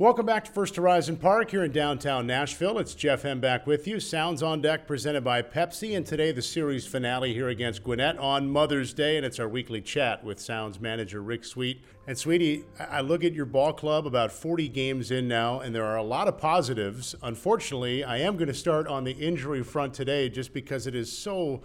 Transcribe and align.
Welcome 0.00 0.24
back 0.24 0.44
to 0.44 0.50
First 0.50 0.76
Horizon 0.76 1.18
Park 1.18 1.50
here 1.50 1.62
in 1.62 1.72
downtown 1.72 2.26
Nashville. 2.26 2.78
It's 2.78 2.94
Jeff 2.94 3.20
Hem 3.20 3.38
back 3.38 3.66
with 3.66 3.86
you. 3.86 4.00
Sounds 4.00 4.42
on 4.42 4.62
Deck 4.62 4.86
presented 4.86 5.22
by 5.22 5.42
Pepsi, 5.42 5.94
and 5.94 6.06
today 6.06 6.32
the 6.32 6.40
series 6.40 6.86
finale 6.86 7.34
here 7.34 7.50
against 7.50 7.84
Gwinnett 7.84 8.16
on 8.16 8.48
Mother's 8.48 8.94
Day, 8.94 9.18
and 9.18 9.26
it's 9.26 9.38
our 9.38 9.46
weekly 9.46 9.82
chat 9.82 10.24
with 10.24 10.40
Sounds 10.40 10.80
manager 10.80 11.20
Rick 11.20 11.44
Sweet. 11.44 11.82
And 12.06 12.16
Sweetie, 12.16 12.64
I 12.78 13.02
look 13.02 13.24
at 13.24 13.34
your 13.34 13.44
ball 13.44 13.74
club 13.74 14.06
about 14.06 14.32
40 14.32 14.70
games 14.70 15.10
in 15.10 15.28
now, 15.28 15.60
and 15.60 15.74
there 15.74 15.84
are 15.84 15.98
a 15.98 16.02
lot 16.02 16.28
of 16.28 16.38
positives. 16.38 17.14
Unfortunately, 17.22 18.02
I 18.02 18.20
am 18.20 18.38
going 18.38 18.48
to 18.48 18.54
start 18.54 18.86
on 18.86 19.04
the 19.04 19.12
injury 19.12 19.62
front 19.62 19.92
today 19.92 20.30
just 20.30 20.54
because 20.54 20.86
it 20.86 20.94
is 20.94 21.12
so 21.12 21.60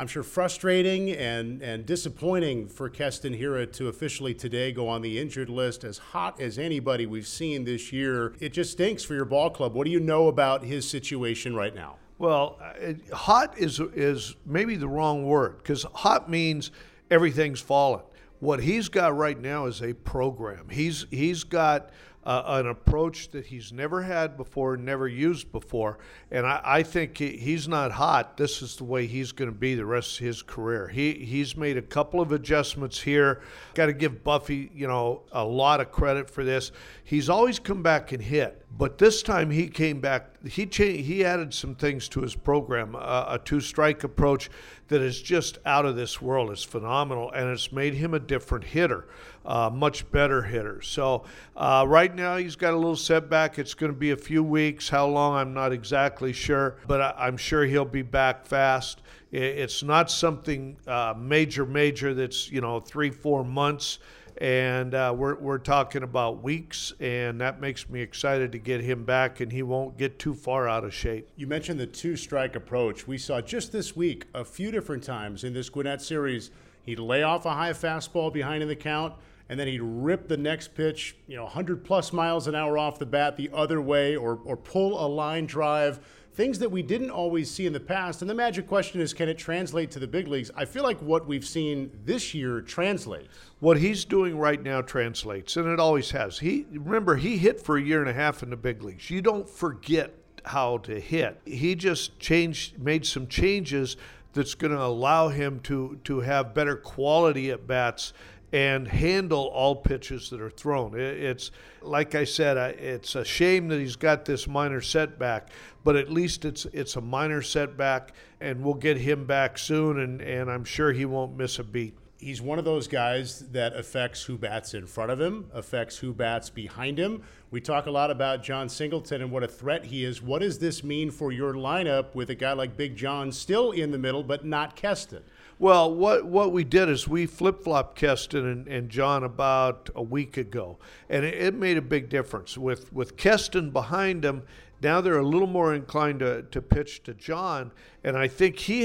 I'm 0.00 0.06
sure 0.06 0.22
frustrating 0.22 1.10
and, 1.10 1.60
and 1.60 1.84
disappointing 1.84 2.68
for 2.68 2.88
Keston 2.88 3.34
Hiura 3.34 3.70
to 3.74 3.88
officially 3.88 4.32
today 4.32 4.72
go 4.72 4.88
on 4.88 5.02
the 5.02 5.18
injured 5.18 5.50
list 5.50 5.84
as 5.84 5.98
hot 5.98 6.40
as 6.40 6.58
anybody 6.58 7.04
we've 7.04 7.26
seen 7.26 7.66
this 7.66 7.92
year. 7.92 8.32
It 8.40 8.54
just 8.54 8.72
stinks 8.72 9.04
for 9.04 9.12
your 9.12 9.26
ball 9.26 9.50
club. 9.50 9.74
What 9.74 9.84
do 9.84 9.90
you 9.90 10.00
know 10.00 10.28
about 10.28 10.64
his 10.64 10.88
situation 10.88 11.54
right 11.54 11.74
now? 11.74 11.96
Well, 12.16 12.58
uh, 12.62 13.14
hot 13.14 13.58
is 13.58 13.78
is 13.78 14.36
maybe 14.46 14.76
the 14.76 14.88
wrong 14.88 15.26
word 15.26 15.58
because 15.58 15.82
hot 15.92 16.30
means 16.30 16.70
everything's 17.10 17.60
fallen. 17.60 18.00
What 18.38 18.60
he's 18.62 18.88
got 18.88 19.14
right 19.14 19.38
now 19.38 19.66
is 19.66 19.82
a 19.82 19.92
program. 19.92 20.70
He's 20.70 21.04
he's 21.10 21.44
got 21.44 21.90
uh, 22.30 22.60
an 22.60 22.68
approach 22.68 23.28
that 23.30 23.46
he's 23.46 23.72
never 23.72 24.02
had 24.02 24.36
before, 24.36 24.76
never 24.76 25.08
used 25.08 25.50
before. 25.50 25.98
And 26.30 26.46
I, 26.46 26.60
I 26.64 26.82
think 26.84 27.18
he, 27.18 27.36
he's 27.36 27.66
not 27.66 27.90
hot. 27.90 28.36
This 28.36 28.62
is 28.62 28.76
the 28.76 28.84
way 28.84 29.08
he's 29.08 29.32
going 29.32 29.50
to 29.50 29.56
be 29.56 29.74
the 29.74 29.84
rest 29.84 30.20
of 30.20 30.26
his 30.26 30.40
career. 30.40 30.86
He 30.86 31.12
he's 31.14 31.56
made 31.56 31.76
a 31.76 31.82
couple 31.82 32.20
of 32.20 32.30
adjustments 32.30 33.00
here. 33.00 33.40
Got 33.74 33.86
to 33.86 33.92
give 33.92 34.22
Buffy, 34.22 34.70
you 34.72 34.86
know, 34.86 35.22
a 35.32 35.44
lot 35.44 35.80
of 35.80 35.90
credit 35.90 36.30
for 36.30 36.44
this. 36.44 36.70
He's 37.02 37.28
always 37.28 37.58
come 37.58 37.82
back 37.82 38.12
and 38.12 38.22
hit, 38.22 38.64
but 38.78 38.98
this 38.98 39.24
time 39.24 39.50
he 39.50 39.66
came 39.66 40.00
back. 40.00 40.26
He 40.46 40.66
changed, 40.66 41.06
he 41.06 41.24
added 41.24 41.52
some 41.52 41.74
things 41.74 42.08
to 42.10 42.20
his 42.20 42.36
program, 42.36 42.94
uh, 42.94 43.24
a 43.28 43.40
two 43.44 43.60
strike 43.60 44.04
approach 44.04 44.48
that 44.86 45.02
is 45.02 45.20
just 45.20 45.58
out 45.66 45.86
of 45.86 45.96
this 45.96 46.22
world. 46.22 46.50
It's 46.50 46.62
phenomenal, 46.62 47.30
and 47.32 47.48
it's 47.50 47.72
made 47.72 47.94
him 47.94 48.14
a 48.14 48.18
different 48.18 48.64
hitter, 48.64 49.06
uh, 49.44 49.70
much 49.72 50.10
better 50.10 50.42
hitter. 50.42 50.80
So 50.82 51.24
uh, 51.56 51.84
right 51.86 52.14
now 52.20 52.36
he's 52.36 52.56
got 52.56 52.74
a 52.74 52.76
little 52.76 52.96
setback. 52.96 53.58
It's 53.58 53.74
going 53.74 53.92
to 53.92 53.98
be 53.98 54.10
a 54.10 54.16
few 54.16 54.42
weeks. 54.42 54.88
How 54.88 55.06
long 55.06 55.34
I'm 55.34 55.54
not 55.54 55.72
exactly 55.72 56.32
sure, 56.32 56.76
but 56.86 57.00
I, 57.00 57.26
am 57.26 57.36
sure 57.36 57.64
he'll 57.64 57.84
be 57.84 58.02
back 58.02 58.46
fast. 58.46 59.02
It's 59.32 59.82
not 59.82 60.10
something 60.10 60.76
uh, 60.86 61.14
major, 61.16 61.64
major 61.64 62.14
that's 62.14 62.50
you 62.50 62.60
know 62.60 62.80
three, 62.80 63.10
four 63.10 63.44
months 63.44 63.98
and 64.40 64.94
uh, 64.94 65.14
we're, 65.14 65.34
we're 65.34 65.58
talking 65.58 66.02
about 66.02 66.42
weeks, 66.42 66.94
and 66.98 67.40
that 67.42 67.60
makes 67.60 67.90
me 67.90 68.00
excited 68.00 68.52
to 68.52 68.58
get 68.58 68.80
him 68.80 69.04
back, 69.04 69.40
and 69.40 69.52
he 69.52 69.62
won't 69.62 69.98
get 69.98 70.18
too 70.18 70.34
far 70.34 70.66
out 70.66 70.82
of 70.82 70.94
shape. 70.94 71.28
You 71.36 71.46
mentioned 71.46 71.78
the 71.78 71.86
two 71.86 72.16
strike 72.16 72.56
approach. 72.56 73.06
We 73.06 73.18
saw 73.18 73.42
just 73.42 73.70
this 73.70 73.94
week 73.94 74.24
a 74.32 74.42
few 74.42 74.70
different 74.70 75.02
times 75.02 75.44
in 75.44 75.52
this 75.52 75.68
Gwinnett 75.68 76.00
series. 76.00 76.50
He'd 76.82 76.98
lay 76.98 77.22
off 77.22 77.44
a 77.44 77.50
high 77.50 77.72
fastball 77.72 78.32
behind 78.32 78.62
in 78.62 78.68
the 78.68 78.76
count, 78.76 79.12
and 79.50 79.58
then 79.58 79.66
he'd 79.66 79.82
rip 79.82 80.28
the 80.28 80.36
next 80.36 80.76
pitch, 80.76 81.16
you 81.26 81.36
know, 81.36 81.42
100 81.42 81.84
plus 81.84 82.12
miles 82.12 82.46
an 82.46 82.54
hour 82.54 82.78
off 82.78 83.00
the 83.00 83.04
bat 83.04 83.36
the 83.36 83.50
other 83.52 83.82
way, 83.82 84.14
or, 84.14 84.38
or 84.44 84.56
pull 84.56 85.04
a 85.04 85.08
line 85.08 85.44
drive 85.44 85.98
things 86.32 86.60
that 86.60 86.70
we 86.70 86.80
didn't 86.80 87.10
always 87.10 87.50
see 87.50 87.66
in 87.66 87.72
the 87.72 87.80
past. 87.80 88.22
And 88.22 88.30
the 88.30 88.34
magic 88.34 88.68
question 88.68 89.00
is 89.00 89.12
can 89.12 89.28
it 89.28 89.36
translate 89.36 89.90
to 89.90 89.98
the 89.98 90.06
big 90.06 90.28
leagues? 90.28 90.52
I 90.54 90.64
feel 90.64 90.84
like 90.84 91.00
what 91.00 91.26
we've 91.26 91.44
seen 91.44 91.90
this 92.04 92.32
year 92.32 92.60
translates. 92.60 93.28
What 93.58 93.76
he's 93.76 94.04
doing 94.04 94.38
right 94.38 94.62
now 94.62 94.82
translates, 94.82 95.56
and 95.56 95.66
it 95.66 95.80
always 95.80 96.12
has. 96.12 96.38
He 96.38 96.66
remember 96.70 97.16
he 97.16 97.36
hit 97.36 97.60
for 97.60 97.76
a 97.76 97.82
year 97.82 98.00
and 98.00 98.08
a 98.08 98.14
half 98.14 98.44
in 98.44 98.50
the 98.50 98.56
big 98.56 98.84
leagues. 98.84 99.10
You 99.10 99.20
don't 99.20 99.50
forget 99.50 100.14
how 100.44 100.78
to 100.78 101.00
hit. 101.00 101.40
He 101.44 101.74
just 101.74 102.20
changed 102.20 102.78
made 102.78 103.04
some 103.04 103.26
changes 103.26 103.96
that's 104.32 104.54
going 104.54 104.72
to 104.72 104.80
allow 104.80 105.28
him 105.28 105.58
to 105.64 105.98
to 106.04 106.20
have 106.20 106.54
better 106.54 106.76
quality 106.76 107.50
at 107.50 107.66
bats 107.66 108.12
and 108.52 108.88
handle 108.88 109.44
all 109.48 109.76
pitches 109.76 110.30
that 110.30 110.40
are 110.40 110.50
thrown. 110.50 110.98
It's 110.98 111.50
like 111.82 112.14
I 112.14 112.24
said, 112.24 112.56
it's 112.78 113.14
a 113.14 113.24
shame 113.24 113.68
that 113.68 113.78
he's 113.78 113.96
got 113.96 114.24
this 114.24 114.48
minor 114.48 114.80
setback, 114.80 115.50
but 115.84 115.96
at 115.96 116.10
least 116.10 116.44
it's 116.44 116.66
it's 116.66 116.96
a 116.96 117.00
minor 117.00 117.42
setback, 117.42 118.12
and 118.40 118.62
we'll 118.62 118.74
get 118.74 118.96
him 118.96 119.26
back 119.26 119.58
soon, 119.58 120.00
and, 120.00 120.20
and 120.20 120.50
I'm 120.50 120.64
sure 120.64 120.92
he 120.92 121.04
won't 121.04 121.36
miss 121.36 121.58
a 121.58 121.64
beat. 121.64 121.94
He's 122.18 122.42
one 122.42 122.58
of 122.58 122.66
those 122.66 122.86
guys 122.86 123.46
that 123.52 123.74
affects 123.74 124.24
who 124.24 124.36
bats 124.36 124.74
in 124.74 124.86
front 124.86 125.10
of 125.10 125.18
him, 125.18 125.46
affects 125.54 125.96
who 125.96 126.12
bats 126.12 126.50
behind 126.50 126.98
him. 126.98 127.22
We 127.50 127.62
talk 127.62 127.86
a 127.86 127.90
lot 127.90 128.10
about 128.10 128.42
Jon 128.42 128.68
Singleton 128.68 129.22
and 129.22 129.32
what 129.32 129.42
a 129.42 129.48
threat 129.48 129.86
he 129.86 130.04
is. 130.04 130.20
What 130.20 130.42
does 130.42 130.58
this 130.58 130.84
mean 130.84 131.10
for 131.10 131.32
your 131.32 131.54
lineup 131.54 132.14
with 132.14 132.28
a 132.28 132.34
guy 132.34 132.52
like 132.52 132.76
Big 132.76 132.94
Jon 132.94 133.32
still 133.32 133.70
in 133.70 133.90
the 133.90 133.96
middle, 133.96 134.22
but 134.22 134.44
not 134.44 134.76
Keston? 134.76 135.22
Well, 135.60 135.94
what 135.94 136.24
what 136.24 136.52
we 136.52 136.64
did 136.64 136.88
is 136.88 137.06
we 137.06 137.26
flip 137.26 137.62
flopped 137.62 137.94
Keston 137.94 138.46
and, 138.46 138.66
and, 138.66 138.88
Jon 138.88 139.22
about 139.22 139.90
a 139.94 140.02
week 140.02 140.38
ago, 140.38 140.78
and 141.10 141.22
it, 141.22 141.34
it, 141.34 141.54
made 141.54 141.76
a 141.76 141.82
big 141.82 142.08
difference 142.08 142.56
with 142.56 142.90
with 142.94 143.18
Keston 143.18 143.70
behind 143.70 144.24
him. 144.24 144.44
Now 144.82 145.00
they're 145.00 145.18
a 145.18 145.26
little 145.26 145.46
more 145.46 145.74
inclined 145.74 146.20
to, 146.20 146.42
to 146.42 146.62
pitch 146.62 147.02
to 147.04 147.14
Jon, 147.14 147.72
and 148.02 148.16
I 148.16 148.28
think 148.28 148.58
he, 148.58 148.84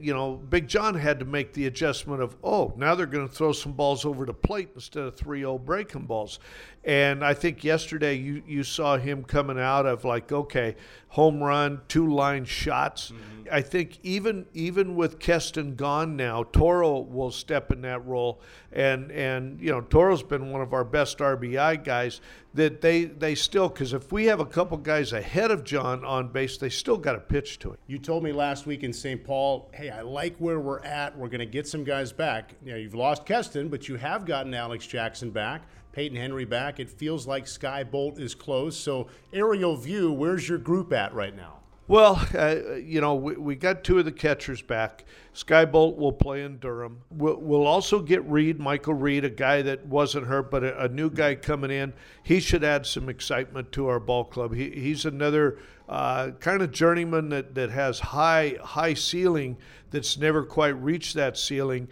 you 0.00 0.14
know, 0.14 0.36
Big 0.36 0.68
Jon 0.68 0.94
had 0.94 1.18
to 1.18 1.26
make 1.26 1.52
the 1.52 1.66
adjustment 1.66 2.22
of, 2.22 2.34
oh, 2.42 2.72
now 2.78 2.94
they're 2.94 3.04
going 3.04 3.28
to 3.28 3.34
throw 3.34 3.52
some 3.52 3.72
balls 3.72 4.06
over 4.06 4.24
the 4.24 4.32
plate 4.32 4.70
instead 4.74 5.04
of 5.04 5.16
3 5.16 5.40
0 5.40 5.58
breaking 5.58 6.06
balls. 6.06 6.38
And 6.82 7.22
I 7.22 7.34
think 7.34 7.62
yesterday 7.62 8.14
you, 8.14 8.42
you 8.46 8.62
saw 8.62 8.96
him 8.96 9.22
coming 9.22 9.58
out 9.58 9.84
of 9.84 10.04
like, 10.04 10.32
okay, 10.32 10.76
home 11.08 11.42
run, 11.42 11.82
two 11.88 12.12
line 12.12 12.46
shots. 12.46 13.10
Mm-hmm. 13.10 13.48
I 13.52 13.60
think 13.60 13.98
even 14.02 14.46
even 14.54 14.96
with 14.96 15.18
Keston 15.18 15.76
gone 15.76 16.16
now, 16.16 16.44
Toro 16.44 17.00
will 17.00 17.30
step 17.30 17.70
in 17.70 17.82
that 17.82 18.04
role. 18.06 18.40
And 18.72 19.10
and 19.12 19.60
you 19.60 19.70
know, 19.70 19.82
Toro's 19.82 20.22
been 20.22 20.50
one 20.50 20.62
of 20.62 20.72
our 20.72 20.84
best 20.84 21.18
RBI 21.18 21.84
guys. 21.84 22.20
That 22.54 22.80
they 22.80 23.04
they 23.04 23.34
still 23.34 23.68
because 23.68 23.92
if 23.92 24.12
we 24.12 24.26
have 24.26 24.40
a 24.40 24.46
couple 24.46 24.76
guys 24.78 25.12
ahead 25.12 25.33
of 25.50 25.64
Jon 25.64 26.04
on 26.04 26.28
base, 26.28 26.58
they 26.58 26.68
still 26.68 26.96
got 26.96 27.14
to 27.14 27.20
pitch 27.20 27.58
to 27.60 27.72
it. 27.72 27.80
You 27.86 27.98
told 27.98 28.22
me 28.22 28.32
last 28.32 28.66
week 28.66 28.84
in 28.84 28.92
St. 28.92 29.24
Paul, 29.24 29.68
hey, 29.74 29.90
I 29.90 30.02
like 30.02 30.36
where 30.38 30.60
we're 30.60 30.78
at. 30.80 31.16
We're 31.18 31.28
going 31.28 31.40
to 31.40 31.46
get 31.46 31.66
some 31.66 31.82
guys 31.82 32.12
back. 32.12 32.54
You 32.64 32.72
know, 32.72 32.78
you've 32.78 32.94
lost 32.94 33.26
Keston, 33.26 33.68
but 33.68 33.88
you 33.88 33.96
have 33.96 34.26
gotten 34.26 34.54
Alex 34.54 34.86
Jackson 34.86 35.30
back. 35.30 35.62
Peyton 35.92 36.16
Henry 36.16 36.44
back. 36.44 36.78
It 36.78 36.88
feels 36.88 37.26
like 37.26 37.46
Skye 37.46 37.82
Bolt 37.82 38.18
is 38.18 38.34
close. 38.34 38.76
So, 38.76 39.08
aerial 39.32 39.76
view, 39.76 40.12
where's 40.12 40.48
your 40.48 40.58
group 40.58 40.92
at 40.92 41.12
right 41.14 41.34
now? 41.34 41.63
Well, 41.86 42.26
uh, 42.34 42.76
you 42.76 43.02
know, 43.02 43.14
we, 43.14 43.36
we, 43.36 43.56
got 43.56 43.84
two 43.84 43.98
of 43.98 44.06
the 44.06 44.12
catchers 44.12 44.62
back. 44.62 45.04
Skye 45.34 45.66
Bolt 45.66 45.98
will 45.98 46.12
play 46.12 46.42
in 46.42 46.56
Durham. 46.56 47.02
We'll, 47.10 47.36
we'll, 47.36 47.66
also 47.66 48.00
get 48.00 48.24
Reed, 48.24 48.58
Michael 48.58 48.94
Reed, 48.94 49.22
a 49.26 49.30
guy 49.30 49.60
that 49.60 49.84
wasn't 49.84 50.26
hurt, 50.26 50.50
but 50.50 50.64
a, 50.64 50.84
a, 50.84 50.88
new 50.88 51.10
guy 51.10 51.34
coming 51.34 51.70
in. 51.70 51.92
He 52.22 52.40
should 52.40 52.64
add 52.64 52.86
some 52.86 53.10
excitement 53.10 53.70
to 53.72 53.88
our 53.88 54.00
ball 54.00 54.24
club. 54.24 54.54
He, 54.54 54.70
he's 54.70 55.04
another 55.04 55.58
uh, 55.86 56.30
kind 56.40 56.62
of 56.62 56.70
journeyman 56.72 57.28
that, 57.28 57.54
that 57.54 57.68
has 57.68 58.00
high 58.00 58.56
high 58.62 58.94
ceiling 58.94 59.58
that's 59.90 60.16
never 60.16 60.42
quite 60.42 60.80
reached 60.82 61.14
that 61.14 61.36
ceiling 61.36 61.88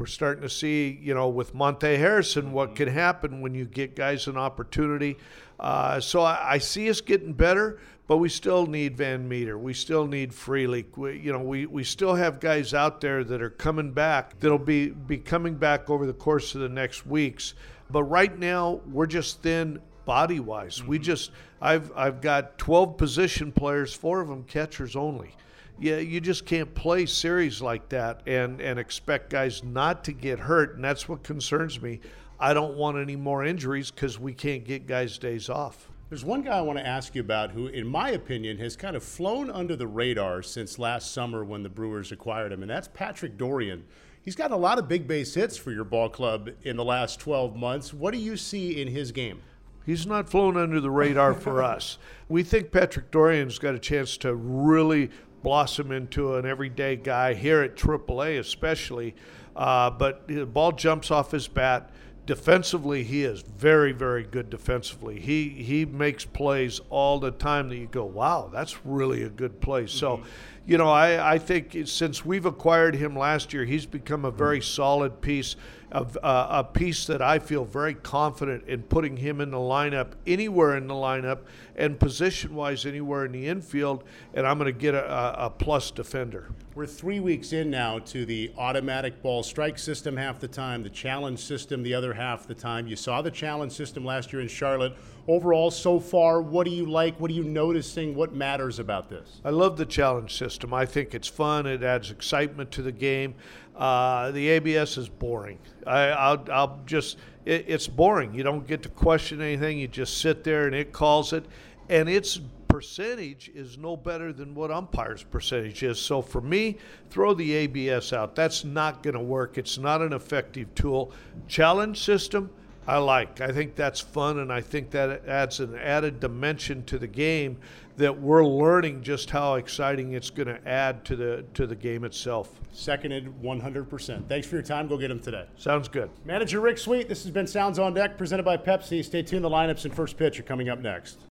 we're 0.00 0.06
starting 0.06 0.40
to 0.40 0.48
see, 0.48 0.98
you 1.02 1.12
know, 1.12 1.28
with 1.28 1.54
Monte 1.54 1.86
Harrison, 1.86 2.52
what 2.52 2.74
can 2.74 2.88
happen 2.88 3.42
when 3.42 3.54
you 3.54 3.66
get 3.66 3.94
guys 3.94 4.28
an 4.28 4.38
opportunity. 4.38 5.18
Uh, 5.60 6.00
so 6.00 6.22
I, 6.22 6.52
I, 6.52 6.58
see 6.58 6.88
us 6.88 7.02
getting 7.02 7.34
better, 7.34 7.78
but 8.06 8.16
we 8.16 8.30
still 8.30 8.66
need 8.66 8.96
Van 8.96 9.28
Meter. 9.28 9.58
We 9.58 9.74
still 9.74 10.06
need 10.06 10.30
Frelick. 10.30 10.96
We, 10.96 11.18
you 11.18 11.34
know, 11.34 11.40
we, 11.40 11.66
we 11.66 11.84
still 11.84 12.14
have 12.14 12.40
guys 12.40 12.72
out 12.72 13.02
there 13.02 13.22
that 13.24 13.42
are 13.42 13.50
coming 13.50 13.92
back 13.92 14.40
that'll 14.40 14.56
be, 14.56 14.88
be 14.88 15.18
coming 15.18 15.54
back 15.54 15.90
over 15.90 16.06
the 16.06 16.14
course 16.14 16.54
of 16.54 16.62
the 16.62 16.68
next 16.70 17.06
weeks. 17.06 17.52
But 17.90 18.04
right 18.04 18.38
now, 18.38 18.80
we're 18.90 19.06
just 19.06 19.42
thin 19.42 19.82
body 20.06 20.40
wise. 20.40 20.78
Mm-hmm. 20.78 20.88
We 20.88 20.98
just, 20.98 21.30
I've, 21.60 21.92
I've 21.94 22.22
got 22.22 22.56
12 22.56 22.96
position 22.96 23.52
players, 23.52 23.92
four 23.92 24.22
of 24.22 24.28
them 24.28 24.44
catchers 24.44 24.96
only 24.96 25.36
yeah, 25.80 25.96
you 25.96 26.20
just 26.20 26.44
can't 26.44 26.72
play 26.74 27.06
series 27.06 27.62
like 27.62 27.88
that 27.88 28.20
and, 28.26 28.60
and 28.60 28.78
expect 28.78 29.30
guys 29.30 29.64
not 29.64 30.04
to 30.04 30.12
get 30.12 30.38
hurt. 30.38 30.74
And 30.76 30.84
that's 30.84 31.08
what 31.08 31.22
concerns 31.22 31.80
me. 31.80 32.00
I 32.38 32.52
don't 32.52 32.76
want 32.76 32.98
any 32.98 33.16
more 33.16 33.44
injuries 33.44 33.90
because 33.90 34.18
we 34.18 34.34
can't 34.34 34.64
get 34.64 34.86
guys 34.86 35.16
days 35.16 35.48
off. 35.48 35.88
There's 36.10 36.24
one 36.24 36.42
guy 36.42 36.58
I 36.58 36.60
want 36.60 36.78
to 36.78 36.86
ask 36.86 37.14
you 37.14 37.20
about 37.20 37.52
who, 37.52 37.68
in 37.68 37.86
my 37.86 38.10
opinion, 38.10 38.58
has 38.58 38.76
kind 38.76 38.96
of 38.96 39.02
flown 39.02 39.48
under 39.50 39.76
the 39.76 39.86
radar 39.86 40.42
since 40.42 40.78
last 40.78 41.12
summer 41.12 41.44
when 41.44 41.62
the 41.62 41.68
Brewers 41.68 42.12
acquired 42.12 42.52
him, 42.52 42.62
and 42.62 42.70
that's 42.70 42.88
Patrick 42.88 43.38
Dorrian. 43.38 43.82
He's 44.22 44.34
got 44.34 44.50
a 44.50 44.56
lot 44.56 44.78
of 44.78 44.88
big 44.88 45.06
base 45.06 45.34
hits 45.34 45.56
for 45.56 45.70
your 45.70 45.84
ball 45.84 46.08
club 46.08 46.50
in 46.62 46.76
the 46.76 46.84
last 46.84 47.20
12 47.20 47.56
months. 47.56 47.94
What 47.94 48.12
do 48.12 48.18
you 48.18 48.36
see 48.36 48.82
in 48.82 48.88
his 48.88 49.12
game? 49.12 49.40
He's 49.86 50.06
not 50.06 50.28
flown 50.28 50.56
under 50.56 50.80
the 50.80 50.90
radar 50.90 51.32
for 51.32 51.62
us. 51.62 51.98
We 52.28 52.42
think 52.42 52.70
Patrick 52.70 53.10
Dorrian's 53.10 53.58
got 53.58 53.74
a 53.74 53.78
chance 53.78 54.16
to 54.18 54.34
really 54.34 55.10
blossom 55.42 55.92
into 55.92 56.36
an 56.36 56.46
everyday 56.46 56.96
guy 56.96 57.34
here 57.34 57.62
at 57.62 57.76
AAA, 57.76 58.38
especially. 58.38 59.14
Uh, 59.56 59.90
but 59.90 60.26
the 60.28 60.46
ball 60.46 60.72
jumps 60.72 61.10
off 61.10 61.30
his 61.30 61.48
bat. 61.48 61.90
defensively, 62.26 63.02
he 63.02 63.24
is 63.24 63.42
very, 63.42 63.92
very 63.92 64.22
good 64.22 64.50
defensively. 64.50 65.18
He 65.18 65.48
he 65.48 65.84
makes 65.84 66.24
plays 66.24 66.80
all 66.88 67.18
the 67.18 67.32
time 67.32 67.68
that 67.70 67.76
you 67.76 67.88
go, 67.88 68.04
wow, 68.04 68.48
that's 68.52 68.84
really 68.86 69.22
a 69.24 69.28
good 69.28 69.60
play. 69.60 69.86
So, 69.86 70.22
you 70.66 70.78
know, 70.78 70.88
I, 70.88 71.34
I 71.34 71.38
think 71.38 71.76
since 71.86 72.24
we've 72.24 72.46
acquired 72.46 72.94
him 72.94 73.16
last 73.16 73.52
year, 73.52 73.64
he's 73.64 73.86
become 73.86 74.24
a 74.24 74.30
very 74.30 74.60
solid 74.60 75.20
piece 75.20 75.56
of 75.92 76.16
uh, 76.22 76.46
a 76.50 76.64
piece 76.64 77.06
that 77.06 77.20
I 77.20 77.38
feel 77.38 77.64
very 77.64 77.94
confident 77.94 78.64
in 78.68 78.82
putting 78.82 79.16
him 79.16 79.40
in 79.40 79.50
the 79.50 79.58
lineup 79.58 80.12
anywhere 80.26 80.76
in 80.76 80.86
the 80.86 80.94
lineup 80.94 81.40
and 81.76 81.98
position 81.98 82.54
wise 82.54 82.86
anywhere 82.86 83.24
in 83.24 83.32
the 83.32 83.46
infield, 83.46 84.04
and 84.34 84.46
I'm 84.46 84.58
going 84.58 84.72
to 84.72 84.78
get 84.78 84.94
a, 84.94 85.46
a 85.46 85.50
plus 85.50 85.90
defender. 85.90 86.50
We're 86.74 86.86
three 86.86 87.18
weeks 87.18 87.52
in 87.52 87.70
now 87.70 87.98
to 87.98 88.24
the 88.24 88.52
automatic 88.56 89.22
ball 89.22 89.42
strike 89.42 89.78
system 89.78 90.16
half 90.16 90.38
the 90.38 90.48
time, 90.48 90.82
the 90.82 90.90
challenge 90.90 91.40
system 91.40 91.82
the 91.82 91.94
other 91.94 92.14
half 92.14 92.46
the 92.46 92.54
time. 92.54 92.86
You 92.86 92.96
saw 92.96 93.22
the 93.22 93.30
challenge 93.30 93.72
system 93.72 94.04
last 94.04 94.32
year 94.32 94.40
in 94.42 94.48
Charlotte. 94.48 94.94
Overall, 95.26 95.70
so 95.70 96.00
far, 96.00 96.40
what 96.40 96.64
do 96.64 96.70
you 96.70 96.86
like? 96.86 97.18
What 97.20 97.30
are 97.30 97.34
you 97.34 97.44
noticing? 97.44 98.14
What 98.14 98.32
matters 98.32 98.78
about 98.78 99.08
this? 99.08 99.40
I 99.44 99.50
love 99.50 99.76
the 99.76 99.86
challenge 99.86 100.36
system. 100.36 100.49
I 100.72 100.86
think 100.86 101.14
it's 101.14 101.28
fun. 101.28 101.66
It 101.66 101.82
adds 101.82 102.10
excitement 102.10 102.70
to 102.72 102.82
the 102.82 102.92
game. 102.92 103.34
Uh, 103.76 104.30
the 104.30 104.48
ABS 104.48 104.98
is 104.98 105.08
boring. 105.08 105.58
I, 105.86 106.32
will 106.32 106.44
I'll 106.52 106.80
just, 106.86 107.16
it, 107.44 107.64
it's 107.66 107.86
boring. 107.86 108.34
You 108.34 108.42
don't 108.42 108.66
get 108.66 108.82
to 108.82 108.88
question 108.88 109.40
anything. 109.40 109.78
You 109.78 109.88
just 109.88 110.18
sit 110.18 110.44
there 110.44 110.66
and 110.66 110.74
it 110.74 110.92
calls 110.92 111.32
it. 111.32 111.46
And 111.88 112.08
its 112.08 112.40
percentage 112.68 113.50
is 113.54 113.78
no 113.78 113.96
better 113.96 114.32
than 114.32 114.54
what 114.54 114.70
umpire's 114.70 115.22
percentage 115.22 115.82
is. 115.82 116.00
So 116.00 116.22
for 116.22 116.40
me, 116.40 116.78
throw 117.10 117.34
the 117.34 117.52
ABS 117.52 118.12
out. 118.12 118.34
That's 118.34 118.64
not 118.64 119.02
going 119.02 119.14
to 119.14 119.20
work. 119.20 119.58
It's 119.58 119.76
not 119.76 120.00
an 120.00 120.12
effective 120.12 120.72
tool. 120.74 121.12
Challenge 121.48 121.98
system, 121.98 122.50
I 122.90 122.98
like. 122.98 123.40
I 123.40 123.52
think 123.52 123.76
that's 123.76 124.00
fun, 124.00 124.40
and 124.40 124.52
I 124.52 124.60
think 124.60 124.90
that 124.90 125.24
adds 125.24 125.60
an 125.60 125.78
added 125.78 126.18
dimension 126.18 126.84
to 126.86 126.98
the 126.98 127.06
game 127.06 127.58
that 127.98 128.20
we're 128.20 128.44
learning 128.44 129.04
just 129.04 129.30
how 129.30 129.54
exciting 129.54 130.14
it's 130.14 130.28
going 130.28 130.48
to 130.48 130.68
add 130.68 131.04
to 131.04 131.14
the 131.14 131.44
to 131.54 131.68
the 131.68 131.76
game 131.76 132.02
itself. 132.02 132.50
Seconded 132.72 133.32
100%. 133.42 134.26
Thanks 134.26 134.48
for 134.48 134.56
your 134.56 134.64
time. 134.64 134.88
Go 134.88 134.98
get 134.98 135.06
them 135.06 135.20
today. 135.20 135.46
Sounds 135.56 135.86
good. 135.86 136.10
Manager 136.24 136.58
Rick 136.58 136.78
Sweet, 136.78 137.08
this 137.08 137.22
has 137.22 137.30
been 137.30 137.46
Sounds 137.46 137.78
on 137.78 137.94
Deck 137.94 138.18
presented 138.18 138.42
by 138.42 138.56
Pepsi. 138.56 139.04
Stay 139.04 139.22
tuned. 139.22 139.44
The 139.44 139.50
lineups 139.50 139.84
and 139.84 139.94
first 139.94 140.16
pitch 140.16 140.40
are 140.40 140.44
coming 140.44 140.68
up 140.68 140.80
next. 140.80 141.20